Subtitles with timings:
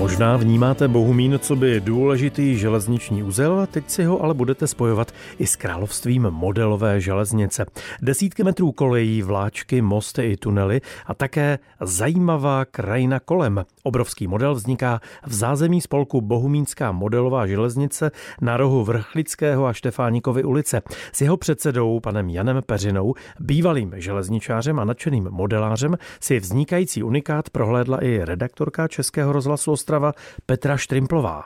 [0.00, 5.46] Možná vnímáte Bohumín co by důležitý železniční úzel, teď si ho ale budete spojovat i
[5.46, 7.66] s královstvím modelové železnice.
[8.02, 13.64] Desítky metrů kolejí, vláčky, mosty i tunely a také zajímavá krajina kolem.
[13.82, 18.10] Obrovský model vzniká v zázemí spolku Bohumínská modelová železnice
[18.40, 20.82] na rohu Vrchlického a Štefánikovy ulice.
[21.12, 28.04] S jeho předsedou, panem Janem Peřinou, bývalým železničářem a nadšeným modelářem, si vznikající unikát prohlédla
[28.04, 30.14] i redaktorka Českého rozhlasu Ostrava
[30.46, 31.44] Petra Štrimplová.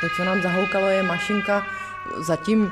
[0.00, 1.66] To, co nám zahoukalo, je mašinka
[2.26, 2.70] zatím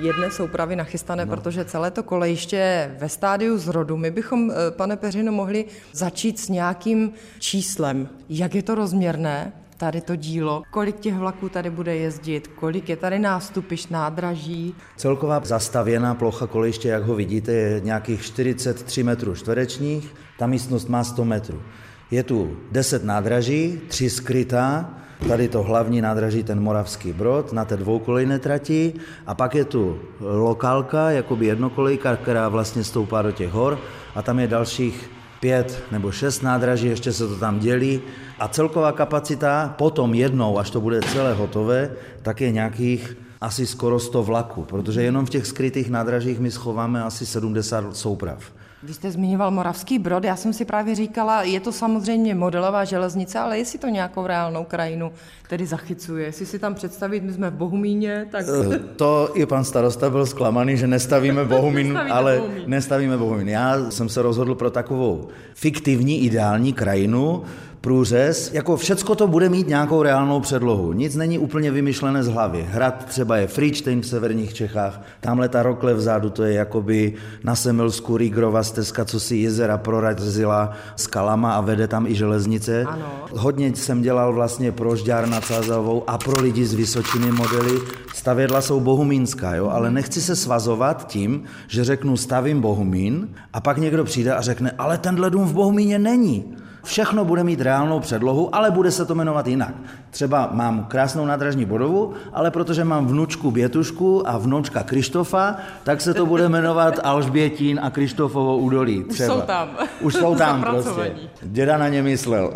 [0.00, 1.36] jedné soupravy nachystané, no.
[1.36, 3.96] protože celé to kolejiště je ve stádiu zrodu.
[3.96, 8.08] My bychom, eh, pane Peřino, mohli začít s nějakým číslem.
[8.28, 9.52] Jak je to rozměrné?
[9.82, 14.74] Tady to dílo, kolik těch vlaků tady bude jezdit, kolik je tady nástupiš, nádraží.
[14.96, 21.04] Celková zastavěná plocha kolejiště, jak ho vidíte, je nějakých 43 metrů čtverečních, ta místnost má
[21.04, 21.62] 100 metrů.
[22.10, 24.94] Je tu 10 nádraží, 3 skrytá,
[25.28, 28.92] tady to hlavní nádraží, ten Moravský Brod, na té dvoukolejné trati
[29.26, 33.78] a pak je tu lokálka, jakoby jednokolejka, která vlastně stoupá do těch hor
[34.14, 35.10] a tam je dalších
[35.42, 38.00] pět nebo šest nádraží, ještě se to tam dělí
[38.38, 41.90] a celková kapacita potom jednou, až to bude celé hotové,
[42.22, 47.02] tak je nějakých asi skoro 100 vlaků, protože jenom v těch skrytých nádražích my schováme
[47.02, 48.38] asi 70 souprav.
[48.82, 53.38] Vy jste zmiňoval Moravský Brod, já jsem si právě říkala, je to samozřejmě modelová železnice,
[53.38, 55.12] ale jestli to nějakou reálnou krajinu
[55.48, 58.46] tedy zachycuje, jestli si tam představit, my jsme v Bohumíně, tak...
[58.74, 62.62] Eh, to i pan starosta byl zklamaný, že nestavíme Bohumín, ale Bohumín.
[62.66, 63.48] nestavíme Bohumín.
[63.48, 67.42] Já jsem se rozhodl pro takovou fiktivní ideální krajinu,
[67.82, 70.92] průřez, jako všecko to bude mít nějakou reálnou předlohu.
[70.92, 72.66] Nic není úplně vymyšlené z hlavy.
[72.70, 77.54] Hrad třeba je Fričtejn v severních Čechách, tamhle ta rokle vzadu, to je jakoby na
[77.54, 82.84] Semelsku Rígrova stezka, co si jezera prorazila skalama a vede tam i železnice.
[82.88, 83.06] Ano.
[83.30, 87.80] Hodně jsem dělal vlastně pro Žďár nad Sázavou a pro lidi z Vysočiny modely.
[88.14, 93.78] Stavědla jsou bohumínská, jo, ale nechci se svazovat tím, že řeknu stavím Bohumín a pak
[93.78, 96.51] někdo přijde a řekne, ale tenhle dům v Bohumíně není.
[96.84, 99.74] Všechno bude mít reálnou předlohu, ale bude se to jmenovat jinak.
[100.10, 106.14] Třeba mám krásnou nádražní bodovu, ale protože mám vnučku Bětušku a vnučka Krištofa, tak se
[106.14, 109.04] to bude jmenovat Alžbětín a Krištofovo údolí.
[109.04, 109.34] Třeba.
[109.34, 109.68] Už jsou tam.
[110.00, 111.12] Už jsou tam prostě.
[111.42, 112.52] Děda na ně myslel.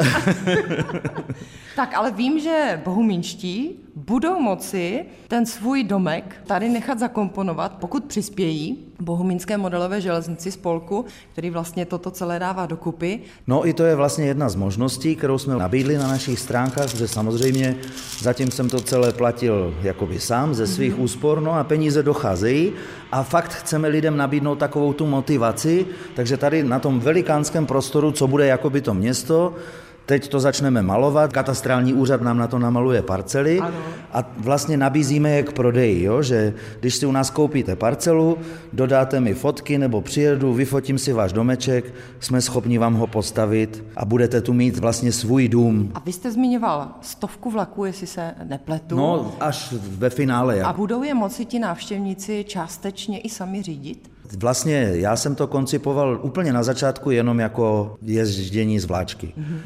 [1.77, 8.79] tak ale vím, že bohumínští budou moci ten svůj domek tady nechat zakomponovat, pokud přispějí
[9.01, 13.21] Bohumínské modelové železnici spolku, který vlastně toto celé dává dokupy.
[13.47, 17.09] No i to je vlastně jedna z možností, kterou jsme nabídli na našich stránkách, že
[17.09, 17.77] samozřejmě
[18.21, 21.03] zatím jsem to celé platil jakoby sám ze svých mm-hmm.
[21.03, 22.73] úspor, no a peníze docházejí
[23.13, 28.27] a fakt chceme lidem nabídnout takovou tu motivaci, takže tady na tom velikánském prostoru, co
[28.29, 29.55] bude jakoby to město,
[30.07, 33.79] Teď to začneme malovat, katastrální úřad nám na to namaluje parcely ano.
[34.13, 36.23] a vlastně nabízíme je k prodeji, jo?
[36.23, 38.39] že když si u nás koupíte parcelu,
[38.73, 44.05] dodáte mi fotky nebo přijedu, vyfotím si váš domeček, jsme schopni vám ho postavit a
[44.05, 45.91] budete tu mít vlastně svůj dům.
[45.95, 48.97] A vy jste zmiňoval stovku vlaků, jestli se nepletu.
[48.97, 50.57] No, až ve finále.
[50.57, 50.67] Jak.
[50.67, 54.11] A budou je moci ti návštěvníci částečně i sami řídit?
[54.39, 59.27] Vlastně já jsem to koncipoval úplně na začátku jenom jako jezdění z vláčky.
[59.39, 59.59] Mm-hmm.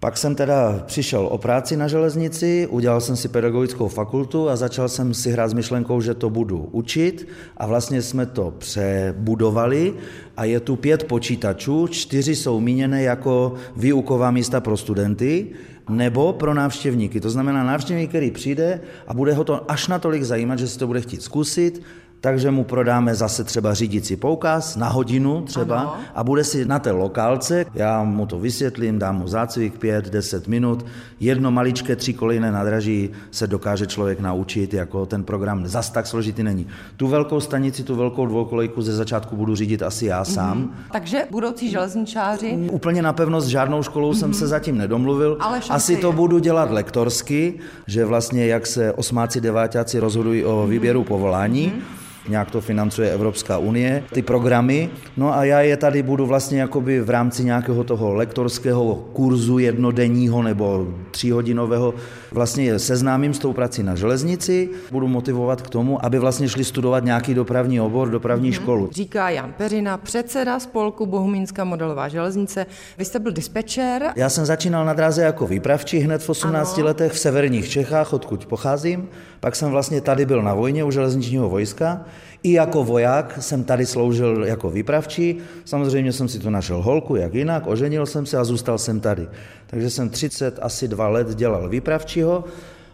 [0.00, 4.88] Pak jsem teda přišel o práci na železnici, udělal jsem si pedagogickou fakultu a začal
[4.88, 9.94] jsem si hrát s myšlenkou, že to budu učit a vlastně jsme to přebudovali
[10.36, 15.46] a je tu pět počítačů, čtyři jsou míněné jako výuková místa pro studenty
[15.88, 17.20] nebo pro návštěvníky.
[17.20, 20.86] To znamená návštěvník, který přijde a bude ho to až natolik zajímat, že si to
[20.86, 21.82] bude chtít zkusit,
[22.20, 25.96] takže mu prodáme zase třeba řídící poukaz na hodinu třeba ano.
[26.14, 30.86] a bude si na té lokálce, já mu to vysvětlím, dám mu zácvik 5-10 minut,
[31.20, 36.66] jedno maličké kolejné nadraží se dokáže člověk naučit, jako ten program zas tak složitý není.
[36.96, 40.24] Tu velkou stanici, tu velkou dvoukolejku ze začátku budu řídit asi já mhm.
[40.24, 40.62] sám.
[40.62, 40.92] Mm-hmm.
[40.92, 42.68] Takže budoucí železničáři?
[42.70, 44.18] Úplně napevno s žádnou školou mm-hmm.
[44.18, 45.36] jsem se zatím nedomluvil.
[45.40, 46.12] Ale asi to je.
[46.12, 47.54] budu dělat lektorsky,
[47.86, 53.58] že vlastně jak se osmáci, devátáci rozhodují o výběru povolání, mm-hmm nějak to financuje Evropská
[53.58, 54.90] unie, ty programy.
[55.16, 60.42] No a já je tady budu vlastně jakoby v rámci nějakého toho lektorského kurzu jednodenního
[60.42, 61.94] nebo tříhodinového
[62.32, 67.04] vlastně seznámím s tou prací na železnici, budu motivovat k tomu, aby vlastně šli studovat
[67.04, 68.62] nějaký dopravní obor, dopravní mm-hmm.
[68.62, 68.88] školu.
[68.92, 72.66] Říká Jan Peřina, předseda spolku Bohumínská modelová železnice.
[72.98, 74.12] Vy jste byl dispečer.
[74.16, 76.86] Já jsem začínal na dráze jako výpravčí hned v 18 ano.
[76.86, 79.08] letech v severních Čechách, odkud pocházím.
[79.40, 82.04] Pak jsem vlastně tady byl na vojně u železničního vojska
[82.42, 85.38] I jako voják jsem tady sloužil jako výpravčí.
[85.64, 89.28] Samozřejmě jsem si tu našel holku, jak jinak, oženil jsem se a zůstal jsem tady.
[89.66, 92.44] Takže jsem 30 asi dva let dělal výpravčího.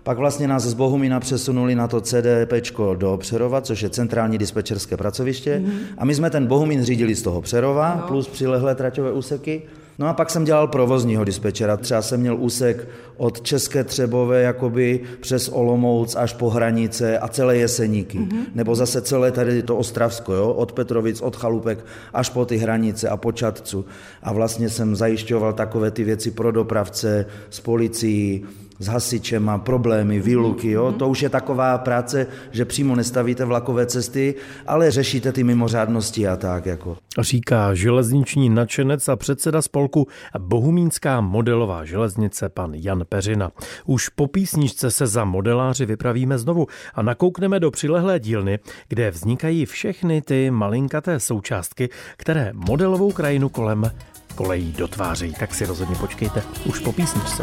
[0.02, 2.52] Pak vlastně nás z Bohumína přesunuli na to CDP
[2.96, 5.62] do Přerova, což je centrální dispečerské pracoviště.
[5.64, 5.78] Mm-hmm.
[5.98, 8.08] A my jsme ten Bohumín řídili z toho Přerova, no.
[8.08, 9.62] plus přilehlé traťové úseky.
[9.98, 11.76] No a pak jsem dělal provozního dispečera.
[11.76, 17.56] Třeba jsem měl úsek od České Třebové jakoby přes Olomouc až po hranice a celé
[17.56, 18.18] Jeseníky.
[18.18, 18.44] Mm-hmm.
[18.54, 20.52] Nebo zase celé tady to Ostravsko, jo?
[20.52, 23.84] od Petrovic, od Chalupek až po ty hranice a po Čadcu.
[24.22, 28.44] A vlastně jsem zajišťoval takové ty věci pro dopravce s policií,
[28.84, 30.70] s hasičem a problémy, výluky.
[30.70, 30.92] Jo?
[30.92, 34.34] To už je taková práce, že přímo nestavíte vlakové cesty,
[34.66, 36.66] ale řešíte ty mimořádnosti a tak.
[36.66, 36.96] Jako.
[37.20, 40.08] Říká železniční nadšenec a předseda spolku
[40.38, 43.50] Bohumínská modelová železnice pan Jan Peřina.
[43.86, 48.58] Už po písničce se za modeláři vypravíme znovu a nakoukneme do přilehlé dílny,
[48.88, 53.90] kde vznikají všechny ty malinkaté součástky, které modelovou krajinu kolem
[54.34, 55.34] kolejí dotvářejí.
[55.40, 57.42] Tak si rozhodně počkejte už po písničce.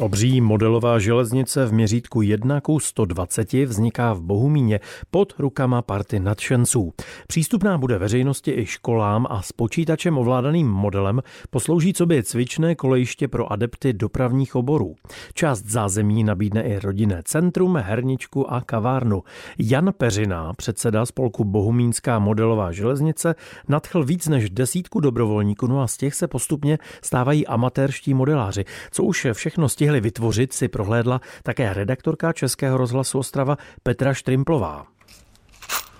[0.00, 4.80] Obří modelová železnice v měřítku 1 ku 120 vzniká v Bohumíně
[5.10, 6.92] pod rukama party nadšenců.
[7.26, 13.28] Přístupná bude veřejnosti i školám a s počítačem ovládaným modelem poslouží co by cvičné kolejiště
[13.28, 14.94] pro adepty dopravních oborů.
[15.34, 19.22] Část zázemí nabídne i rodinné centrum, herničku a kavárnu.
[19.58, 23.34] Jan Peřina, předseda spolku Bohumínská modelová železnice,
[23.68, 29.02] nadchl víc než desítku dobrovolníků, no a z těch se postupně stávají amatérští modeláři, co
[29.02, 34.86] už všechno z stihli vytvořit, si prohlédla také redaktorka Českého rozhlasu Ostrava Petra Štrimplová.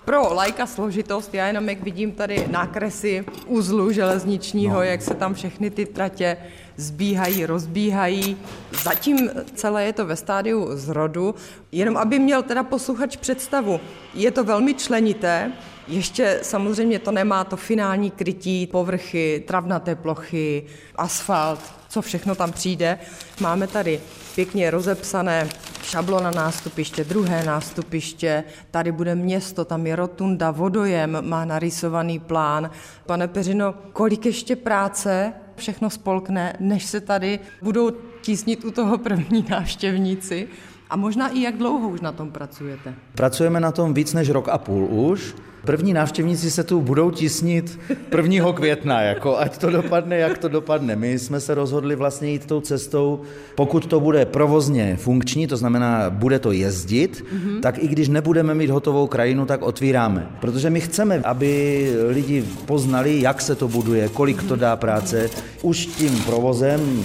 [0.05, 4.81] Pro lajka složitost, já jenom jak vidím tady nákresy uzlu železničního, no.
[4.81, 6.37] jak se tam všechny ty tratě
[6.77, 8.37] zbíhají, rozbíhají.
[8.83, 11.35] Zatím celé je to ve stádiu zrodu.
[11.71, 13.79] Jenom aby měl teda posluchač představu,
[14.13, 15.51] je to velmi členité,
[15.87, 20.65] ještě samozřejmě to nemá to finální krytí, povrchy, travnaté plochy,
[20.95, 22.99] asfalt, co všechno tam přijde.
[23.41, 24.01] Máme tady
[24.35, 25.49] pěkně rozepsané
[25.83, 32.69] šablona nástupiště, druhé nástupiště, tady bude město, tam je rotunda, vodojem, má narysovaný plán.
[33.05, 37.91] Pane Peřino, kolik ještě práce všechno spolkne, než se tady budou
[38.21, 40.47] tísnit u toho první návštěvníci?
[40.89, 42.93] A možná i jak dlouho už na tom pracujete?
[43.15, 45.35] Pracujeme na tom víc než rok a půl už.
[45.65, 47.79] První návštěvníci se tu budou tisnit
[48.17, 48.53] 1.
[48.53, 50.95] května, jako ať to dopadne, jak to dopadne.
[50.95, 53.21] My jsme se rozhodli vlastně jít tou cestou,
[53.55, 57.59] pokud to bude provozně funkční, to znamená, bude to jezdit, mm-hmm.
[57.59, 60.27] tak i když nebudeme mít hotovou krajinu, tak otvíráme.
[60.41, 65.29] Protože my chceme, aby lidi poznali, jak se to buduje, kolik to dá práce.
[65.61, 67.03] Už tím provozem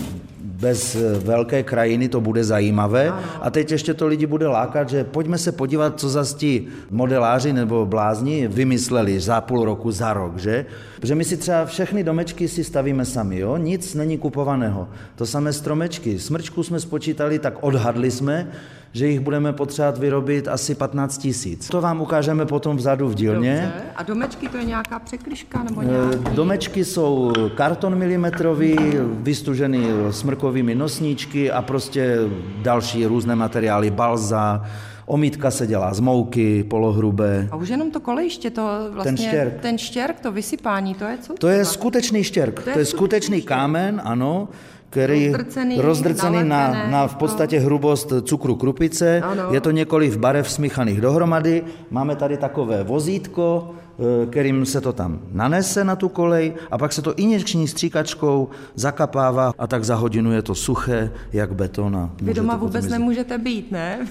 [0.65, 3.13] bez velké krajiny to bude zajímavé.
[3.41, 7.53] A teď ještě to lidi bude lákat, že pojďme se podívat, co za ti modeláři
[7.53, 10.67] nebo blázni vymysleli za půl roku, za rok, že?
[11.01, 13.57] Protože my si třeba všechny domečky si stavíme sami, jo?
[13.57, 14.89] Nic není kupovaného.
[15.17, 16.19] To samé stromečky.
[16.19, 18.49] Smrčku jsme spočítali, tak odhadli jsme,
[18.95, 21.69] že jich budeme potřebovat vyrobit asi 15 tisíc.
[21.69, 23.73] To vám ukážeme potom vzadu v dílně.
[23.75, 23.91] Dobře.
[23.97, 26.37] A domečky to je nějaká překryška nebo eh, nějaký?
[26.37, 32.19] Domečky jsou karton milimetrový, vystužený smrkovými nosníčky a prostě
[32.63, 34.65] další různé materiály, balza,
[35.07, 37.49] Omítka se dělá z mouky, polohrubé.
[37.51, 41.19] A už jenom to kolejiště, to vlastně, ten štěrk, ten štěrk to vysypání, to je
[41.19, 41.35] co?
[41.35, 44.49] To je skutečný štěrk, to je, to je skutečný kámen, ano,
[44.95, 49.21] který rozdrcený, rozdrcený na, na v podstatě hrubost cukru krupice.
[49.21, 49.43] Ano.
[49.51, 51.63] Je to několik barev smíchaných dohromady.
[51.91, 56.93] Máme tady takové vozítko, Eh, kterým se to tam nanese na tu kolej a pak
[56.93, 61.97] se to injekční stříkačkou zakapává a tak za hodinu je to suché, jak beton.
[61.97, 64.07] A Vy doma vůbec nemůžete být, ne?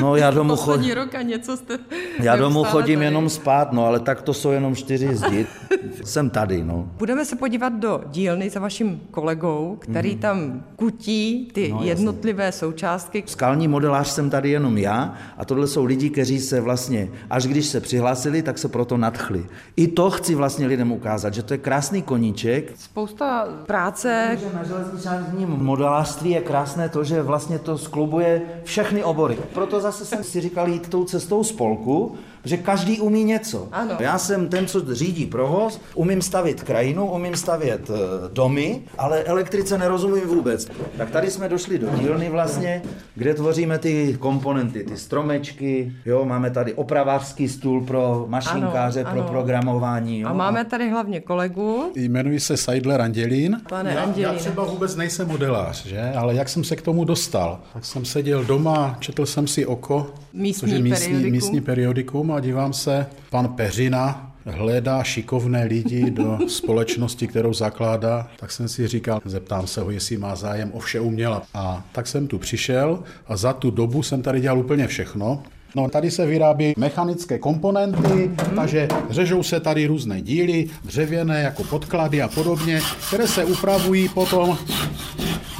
[0.00, 0.94] No já domů chodím.
[0.94, 1.78] roka něco jste
[2.20, 3.04] Já domů chodím tady.
[3.04, 5.46] jenom spát, no ale tak to jsou jenom čtyři zdi.
[6.04, 6.88] Jsem tady, no.
[6.98, 10.18] Budeme se podívat do dílny za vaším kolegou, který mm.
[10.18, 12.58] tam kutí ty no, jednotlivé jasný.
[12.58, 13.22] součástky.
[13.26, 17.66] Skalní modelář jsem tady jenom já a tohle jsou lidi, kteří se vlastně, až když
[17.66, 19.46] se přihlásili, tak se proto nad nadchli.
[19.76, 22.72] I to chci vlastně lidem ukázat, že to je krásný koníček.
[22.76, 24.38] Spousta práce.
[24.54, 29.38] Na železničním modelářství je krásné to, že vlastně to sklubuje všechny obory.
[29.54, 33.68] Proto zase jsem si říkal jít tou cestou spolku, že každý umí něco.
[33.72, 33.96] Ano.
[34.00, 37.94] Já jsem ten, co řídí provoz, umím stavět krajinu, umím stavět e,
[38.32, 40.68] domy, ale elektrice nerozumím vůbec.
[40.96, 42.82] Tak tady jsme došli do dílny vlastně,
[43.14, 49.20] kde tvoříme ty komponenty, ty stromečky, jo, máme tady opravářský stůl pro mašinkáře, Ano, pro
[49.20, 49.30] ano.
[49.30, 50.20] programování.
[50.20, 51.92] Jo, A máme tady hlavně kolegu.
[51.94, 53.60] Jmenuji se Seidler Andělín.
[53.68, 54.38] Pane já, já Andělíne.
[54.38, 56.12] třeba vůbec nejsem modelář, že?
[56.16, 57.60] ale jak jsem se k tomu dostal?
[57.72, 61.32] Tak jsem seděl doma, četl jsem si Oko, Místní což je místní, periodikum.
[61.32, 68.52] místní periodikum a dívám se, pan Peřina hledá šikovné lidi do společnosti, kterou zakládá, tak
[68.52, 71.42] jsem si říkal, zeptám se ho, jestli má zájem o vše uměla.
[71.54, 75.42] A tak jsem tu přišel a za tu dobu jsem tady dělal úplně všechno.
[75.76, 82.22] No, tady se vyrábí mechanické komponenty, takže řežou se tady různé díly, dřevěné jako podklady
[82.22, 84.58] a podobně, které se upravují potom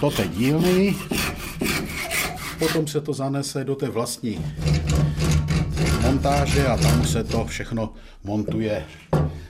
[0.00, 0.94] do té dílny.
[2.58, 4.44] Potom se to zanese do té vlastní
[6.14, 7.92] montáže a tam se to všechno
[8.24, 8.84] montuje.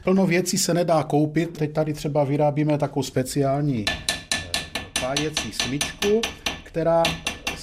[0.05, 1.59] Plno věcí se nedá koupit.
[1.59, 3.97] Teď tady třeba vyrábíme takovou speciální eh,
[5.01, 6.21] pájecí smyčku,
[6.63, 7.03] která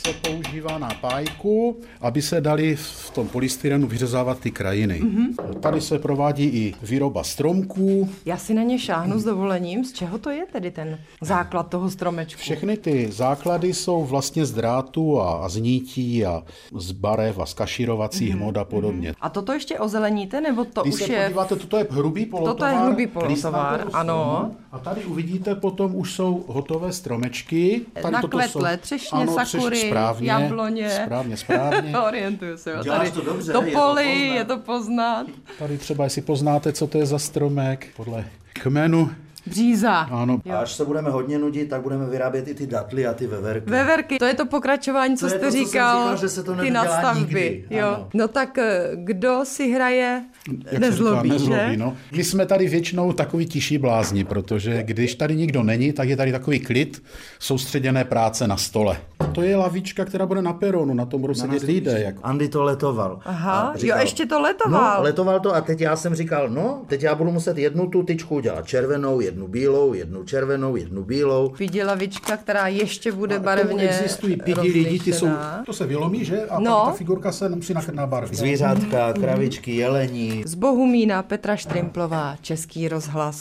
[0.08, 5.01] se používá na pájku, aby se dali v tom polystyrenu vyřezávat ty krajiny.
[5.01, 5.60] Mm-hmm.
[5.60, 8.10] Tady se provádí i výroba stromků.
[8.25, 9.86] Já si na ně šáhnu s dovolením.
[9.86, 12.41] Z čeho to je tedy ten základ toho stromečku?
[12.41, 16.43] Všechny ty základy jsou vlastně z drátu a, a z nítí a
[16.77, 18.38] z barev a z kašírovacích mm-hmm.
[18.38, 19.13] hmot a podobně.
[19.22, 21.24] A toto ještě ozeleníte, nebo to Když už se je...
[21.24, 22.55] podíváte, toto je hrubý polotovar.
[22.55, 24.51] Toto je hrubý polotovar, listnatého ano.
[24.72, 27.81] A tady uvidíte potom už jsou hotové stromečky.
[27.93, 30.89] Tady toto Nakvetlé třešně, sakury, správně, jabloně.
[30.89, 31.98] Správně, správně.
[32.07, 32.71] Orientuju se.
[32.71, 32.83] jo.
[32.83, 34.01] Děláš Tady to dobře, je to poznat.
[34.36, 35.27] je to poznat.
[35.60, 39.10] Tady třeba, jestli poznáte, co to je za stromek, podle kmenu.
[39.45, 39.93] Bříza.
[39.93, 43.27] Ano, A až se budeme hodně nudit, tak budeme vyrábět i ty datly a ty
[43.27, 43.69] veverky.
[43.71, 46.29] Veverky, to je to pokračování, co To je jste to, co jsem říkal, říkal, že
[46.29, 47.19] se to ty nedělá nadstavby.
[47.19, 47.88] nikdy, Jo.
[47.88, 48.07] ano.
[48.13, 50.24] No tak eh, kdo si hraje,
[50.71, 51.51] jak nezlobí, se říká, že?
[51.62, 51.98] nezlobí no.
[52.12, 56.31] My jsme tady většinou takový tiší blázni, protože když tady nikdo není, tak je tady
[56.31, 57.03] takový klid,
[57.39, 58.98] soustředěné práce na stole.
[59.31, 62.00] To je lavička, která bude na peronu, na tom budou sedět lidé.
[62.01, 62.19] Jako.
[62.24, 63.19] Andy to letoval.
[63.25, 64.98] Aha, A jo, ještě to letoval.
[64.98, 68.03] No, letoval to a teď já jsem říkal, no, teď já budu muset jednu tu
[68.03, 71.50] tyčku udělat červenou, jednu bílou, jednu červenou, jednu bílou.
[71.57, 75.27] Pidi lavička, která ještě bude tomu barevně existují pidi lidi, ty jsou,
[75.65, 76.45] to se vylomí, že?
[76.45, 76.83] A No.
[76.85, 78.38] ta figurka se musí na- nabarvit.
[78.38, 80.43] Zvířátka, kravičky, jelení.
[80.45, 83.21] Z Bohumína Petra Štrimplová, Český rozhlas.